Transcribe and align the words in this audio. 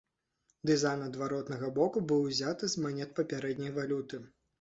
Дызайн 0.69 1.01
адваротнага 1.07 1.69
боку 1.75 2.01
быў 2.11 2.23
узяты 2.29 2.71
з 2.75 2.85
манет 2.87 3.13
папярэдняй 3.21 3.71
валюты. 3.77 4.21